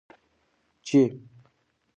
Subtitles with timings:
[0.85, 1.01] چې: